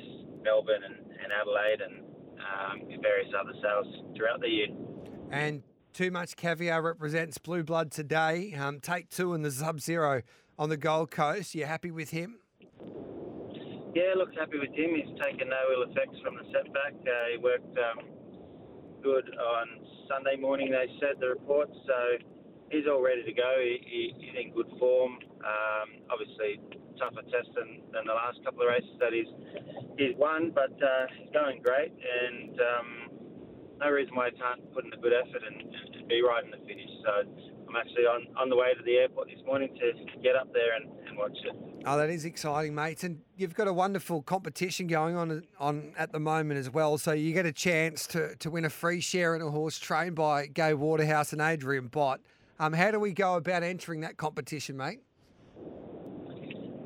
[0.43, 2.03] Melbourne and, and Adelaide and
[2.41, 4.67] um, various other sales throughout the year.
[5.31, 5.63] And
[5.95, 8.53] Too Much Caviar represents Blue Blood today.
[8.59, 10.23] Um, take two in the Sub Zero
[10.59, 11.55] on the Gold Coast.
[11.55, 12.39] You happy with him?
[13.95, 14.91] Yeah, look, happy with him.
[14.91, 16.99] He's taken no ill effects from the setback.
[16.99, 18.11] Uh, he worked um,
[19.01, 19.67] good on
[20.11, 21.71] Sunday morning, they said, the reports.
[21.87, 22.25] So
[22.71, 23.55] he's all ready to go.
[23.63, 25.13] He, he, he's in good form.
[25.47, 26.59] Um, obviously,
[26.99, 29.31] tougher test than, than the last couple of races that he's,
[29.97, 31.95] he's won, but uh, he's going great.
[31.95, 33.15] And um,
[33.79, 36.51] no reason why he can't put in a good effort and, and be right in
[36.51, 36.89] the finish.
[37.03, 37.29] So
[37.67, 40.75] I'm actually on, on the way to the airport this morning to get up there
[40.75, 41.55] and, and watch it.
[41.85, 43.03] Oh, that is exciting, mates.
[43.03, 46.97] And you've got a wonderful competition going on on at the moment as well.
[46.97, 50.15] So you get a chance to, to win a free share in a horse trained
[50.15, 52.21] by Gai Waterhouse and Adrian Bott.
[52.59, 55.01] Um, how do we go about entering that competition, mate?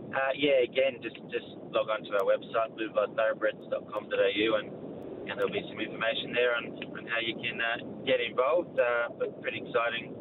[0.10, 4.89] Uh, yeah, again, just just log on to our website, bluebloodthoroughbreds.com.au, and,
[5.30, 6.66] and there'll be some information there on,
[6.98, 8.80] on how you can uh, get involved.
[8.80, 10.16] Uh, but pretty exciting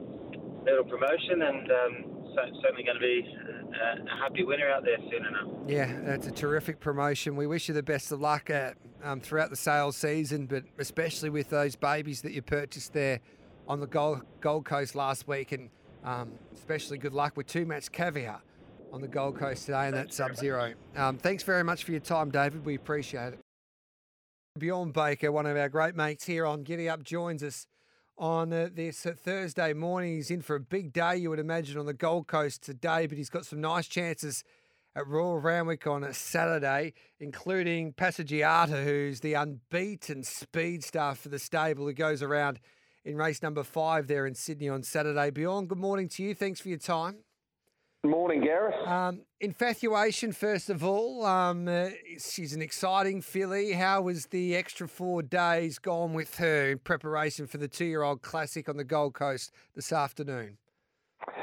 [0.64, 3.24] little promotion, and um, so, certainly going to be
[3.74, 5.48] a, a happy winner out there soon enough.
[5.66, 7.36] Yeah, that's a terrific promotion.
[7.36, 11.30] We wish you the best of luck at, um, throughout the sales season, but especially
[11.30, 13.20] with those babies that you purchased there
[13.66, 15.70] on the Gold, Gold Coast last week, and
[16.04, 18.40] um, especially good luck with two match caviar
[18.92, 20.72] on the Gold Coast today and that Sub Zero.
[20.96, 22.64] Um, thanks very much for your time, David.
[22.64, 23.47] We appreciate it.
[24.58, 27.66] Bjorn Baker, one of our great mates here on Giddy Up, joins us
[28.16, 30.16] on uh, this uh, Thursday morning.
[30.16, 33.16] He's in for a big day, you would imagine, on the Gold Coast today, but
[33.16, 34.42] he's got some nice chances
[34.96, 41.38] at Royal Randwick on a Saturday, including Passaggiata, who's the unbeaten speed star for the
[41.38, 42.58] stable who goes around
[43.04, 45.30] in race number five there in Sydney on Saturday.
[45.30, 46.34] Bjorn, good morning to you.
[46.34, 47.18] Thanks for your time.
[48.04, 48.76] Good morning, Gareth.
[48.86, 51.26] Um, infatuation, first of all.
[51.26, 51.88] Um, uh,
[52.20, 53.72] she's an exciting filly.
[53.72, 58.68] How was the extra four days gone with her in preparation for the two-year-old classic
[58.68, 60.58] on the Gold Coast this afternoon?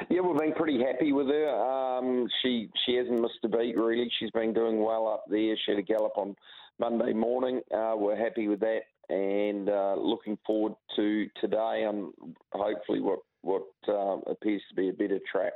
[0.10, 1.50] Yeah, we've been pretty happy with her.
[1.50, 4.10] Um, she she hasn't missed a beat really.
[4.18, 5.58] She's been doing well up there.
[5.66, 6.38] She had a gallop on
[6.80, 7.60] Monday morning.
[7.70, 12.14] Uh, we're happy with that, and uh, looking forward to today and
[12.54, 15.52] hopefully what what uh, appears to be a better track.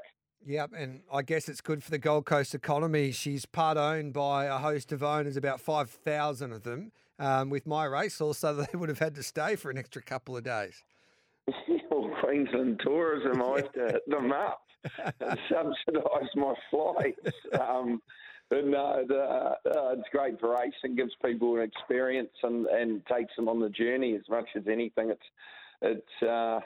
[0.45, 3.11] Yep, and I guess it's good for the Gold Coast economy.
[3.11, 6.91] She's part owned by a host of owners, about 5,000 of them.
[7.19, 10.37] Um, with my race, also, they would have had to stay for an extra couple
[10.37, 10.83] of days.
[11.91, 14.61] well, Queensland Tourism, I have to hit them up
[15.03, 17.35] and subsidise my flights.
[17.59, 18.01] Um,
[18.49, 23.35] but no, the, uh, it's great for racing, gives people an experience and, and takes
[23.35, 25.09] them on the journey as much as anything.
[25.11, 25.21] It's
[25.81, 26.59] it's uh,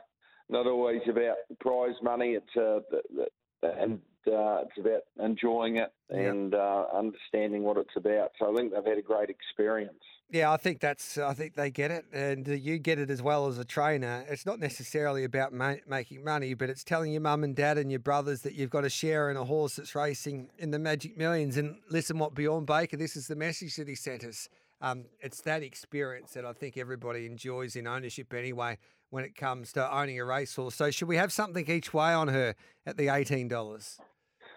[0.49, 2.31] not always about prize money.
[2.31, 3.25] It's uh, the, the,
[3.63, 8.31] and uh, it's about enjoying it and uh, understanding what it's about.
[8.39, 9.93] So I think they've had a great experience.
[10.29, 11.17] Yeah, I think that's.
[11.17, 14.25] I think they get it, and you get it as well as a trainer.
[14.27, 17.91] It's not necessarily about ma- making money, but it's telling your mum and dad and
[17.91, 21.17] your brothers that you've got a share in a horse that's racing in the Magic
[21.17, 21.57] Millions.
[21.57, 24.49] And listen, what Bjorn Baker, this is the message that he sent us.
[24.83, 28.77] Um, it's that experience that I think everybody enjoys in ownership anyway
[29.11, 30.75] when it comes to owning a racehorse.
[30.75, 32.53] So should we have something each way on her
[32.85, 33.97] at the eighteen dollars?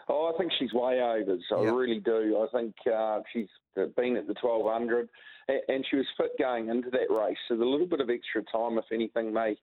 [0.09, 1.37] Oh, I think she's way over.
[1.49, 1.73] So yep.
[1.73, 2.45] I really do.
[2.45, 3.49] I think uh, she's
[3.97, 5.09] been at the twelve hundred,
[5.69, 7.39] and she was fit going into that race.
[7.49, 9.57] So the little bit of extra time, if anything, may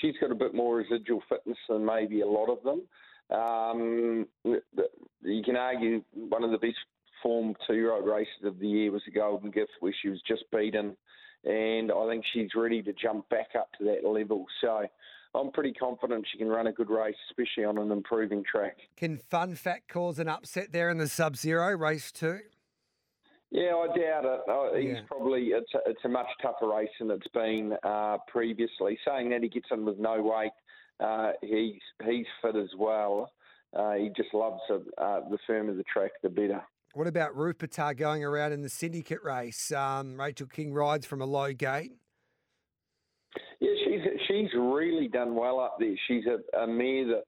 [0.00, 2.82] she's got a bit more residual fitness than maybe a lot of them.
[3.30, 6.78] Um, you can argue one of the best
[7.22, 10.96] formed two-year-old races of the year was the Golden Gift, where she was just beaten
[11.44, 14.46] and I think she's ready to jump back up to that level.
[14.60, 14.86] So
[15.34, 18.76] I'm pretty confident she can run a good race, especially on an improving track.
[18.96, 22.40] Can Fun Fact cause an upset there in the Sub Zero race two?
[23.50, 24.82] Yeah, I doubt it.
[24.82, 25.00] He's yeah.
[25.06, 28.98] probably it's a, it's a much tougher race than it's been uh, previously.
[29.06, 30.52] Saying that he gets in with no weight,
[31.00, 33.32] uh, he's he's fit as well.
[33.74, 34.82] Uh, he just loves it.
[34.98, 36.62] Uh, the firmer the track, the better.
[36.94, 39.70] What about Rupertar going around in the syndicate race?
[39.70, 41.92] Um, Rachel King rides from a low gate.
[43.60, 45.94] Yeah, she's she's really done well up there.
[46.06, 47.24] She's a, a mare that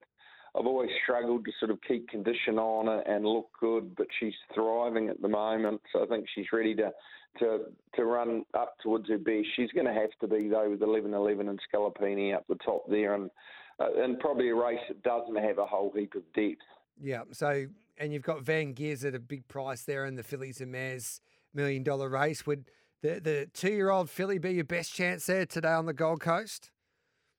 [0.57, 5.09] I've always struggled to sort of keep condition on and look good, but she's thriving
[5.09, 5.81] at the moment.
[5.93, 6.91] So I think she's ready to
[7.39, 7.59] to
[7.95, 9.47] to run up towards her best.
[9.57, 13.15] She's going to have to be though with 11-11 and Scalapini up the top there,
[13.15, 13.31] and
[13.79, 16.63] uh, and probably a race that doesn't have a whole heap of depth.
[17.01, 17.23] Yeah.
[17.33, 17.67] So
[18.01, 21.21] and you've got Van Gears at a big price there in the Fillies and Mares
[21.55, 22.47] million dollar race.
[22.47, 22.71] Would
[23.03, 26.21] the the two year old filly be your best chance there today on the Gold
[26.21, 26.71] Coast?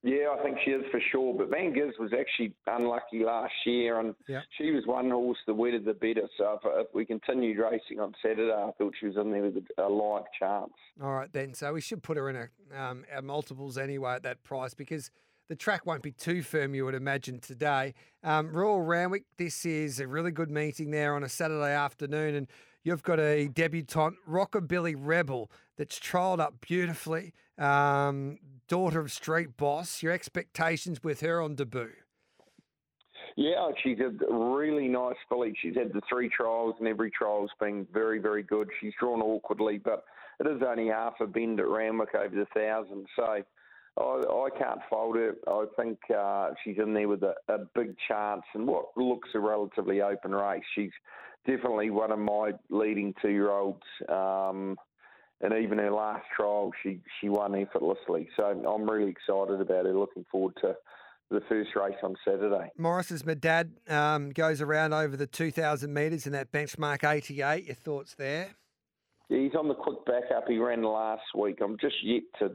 [0.03, 1.35] Yeah, I think she is for sure.
[1.35, 4.15] But Van Giz was actually unlucky last year, and
[4.57, 6.27] she was one horse, the wetter the better.
[6.39, 9.63] So if, if, we continued racing on Saturday, I thought she was in there with
[9.77, 10.73] a, a live chance.
[11.03, 11.53] All right, then.
[11.53, 15.11] So we should put her in a, um, our multiples anyway at that price because
[15.51, 17.93] the track won't be too firm, you would imagine, today.
[18.23, 22.47] Um, Royal Randwick, this is a really good meeting there on a Saturday afternoon, and
[22.85, 27.33] you've got a debutante, Rockabilly Rebel, that's trialled up beautifully.
[27.57, 28.39] Um,
[28.69, 30.01] daughter of Street Boss.
[30.01, 31.91] Your expectations with her on debut?
[33.35, 35.53] Yeah, she's a really nice filly.
[35.61, 38.69] She's had the three trials, and every trial's been very, very good.
[38.79, 40.05] She's drawn awkwardly, but
[40.39, 43.43] it is only half a bend at Randwick over the thousand, so
[43.97, 45.35] I, I can't fault her.
[45.47, 49.39] I think uh, she's in there with a, a big chance and what looks a
[49.39, 50.63] relatively open race.
[50.75, 50.91] She's
[51.45, 53.81] definitely one of my leading two-year-olds.
[54.07, 54.77] Um,
[55.41, 58.29] and even her last trial, she she won effortlessly.
[58.37, 59.93] So I'm really excited about her.
[59.93, 60.75] Looking forward to
[61.31, 62.69] the first race on Saturday.
[62.77, 67.65] Morris's my dad um, goes around over the 2,000 metres in that benchmark 88.
[67.65, 68.49] Your thoughts there?
[69.29, 70.47] Yeah, he's on the quick backup.
[70.47, 71.59] He ran last week.
[71.63, 72.51] I'm just yet to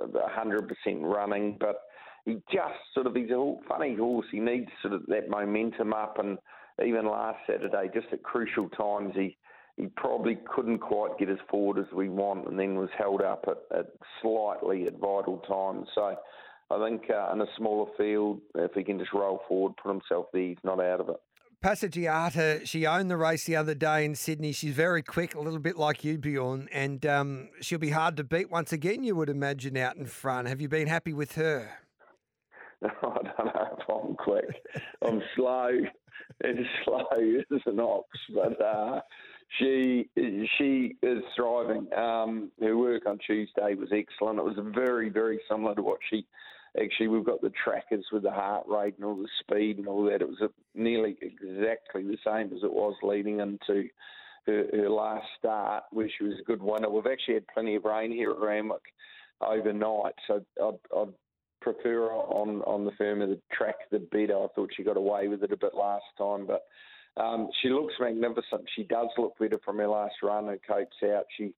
[0.00, 0.68] 100%
[1.02, 1.82] running, but
[2.24, 4.26] he just sort of, he's a funny horse.
[4.30, 6.18] He needs sort of that momentum up.
[6.18, 6.38] And
[6.84, 9.36] even last Saturday, just at crucial times, he
[9.76, 13.44] he probably couldn't quite get as forward as we want and then was held up
[13.46, 13.86] at, at
[14.22, 15.86] slightly at vital times.
[15.94, 16.16] So
[16.70, 20.26] I think uh, in a smaller field, if he can just roll forward, put himself
[20.32, 21.20] there, he's not out of it.
[21.62, 24.52] Passaggiata, she owned the race the other day in Sydney.
[24.52, 28.24] She's very quick, a little bit like you, Bjorn, and um, she'll be hard to
[28.24, 30.48] beat once again, you would imagine, out in front.
[30.48, 31.70] Have you been happy with her?
[32.84, 34.44] I don't know if I'm quick.
[35.04, 35.70] I'm slow
[36.44, 37.06] and slow
[37.50, 39.00] as an ox, but uh,
[39.58, 40.08] she
[40.58, 41.88] she is thriving.
[41.96, 44.38] Um, her work on Tuesday was excellent.
[44.38, 46.26] It was very very similar to what she
[46.82, 50.04] actually we've got the trackers with the heart rate and all the speed and all
[50.04, 50.22] that.
[50.22, 53.88] It was nearly exactly the same as it was leading into
[54.46, 56.90] her, her last start, where she was a good winner.
[56.90, 58.82] We've actually had plenty of rain here at Randwick
[59.40, 61.12] overnight, so I'd, I'd
[61.60, 64.36] prefer on on the firm of the track the better.
[64.36, 66.62] I thought she got away with it a bit last time, but
[67.20, 68.68] um, she looks magnificent.
[68.74, 70.46] She does look better from her last run.
[70.46, 71.24] Her cope's out.
[71.36, 71.52] She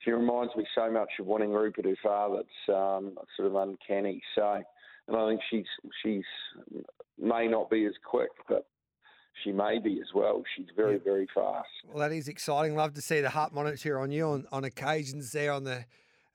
[0.00, 2.40] she reminds me so much of winning Rupert, her father.
[2.40, 4.22] It's um, sort of uncanny.
[4.34, 4.62] So,
[5.08, 5.66] and I think she's
[6.02, 6.24] she's
[7.18, 8.66] may not be as quick, but
[9.44, 10.42] she may be as well.
[10.56, 11.68] She's very very fast.
[11.88, 12.76] Well, that is exciting.
[12.76, 15.84] Love to see the heart monitor on you on, on occasions there on the.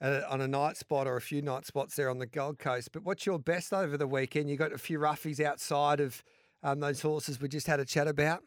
[0.01, 2.91] Uh, on a night spot or a few night spots there on the Gold Coast.
[2.91, 4.49] But what's your best over the weekend?
[4.49, 6.22] You got a few roughies outside of
[6.63, 8.43] um, those horses we just had a chat about.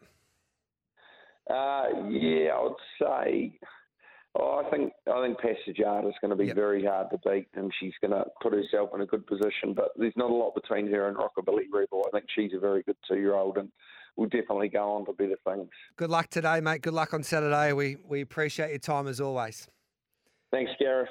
[1.49, 3.59] Uh, yeah, I would say.
[4.37, 6.55] Oh, I think I think Passaggiata is going to be yep.
[6.55, 9.73] very hard to beat, and she's going to put herself in a good position.
[9.75, 12.05] But there's not a lot between her and Rockabilly Rebel.
[12.07, 13.71] I think she's a very good two-year-old, and
[14.17, 15.69] will definitely go on to better things.
[15.95, 16.81] Good luck today, mate.
[16.81, 17.73] Good luck on Saturday.
[17.73, 19.67] We we appreciate your time as always.
[20.51, 21.07] Thanks, Gareth.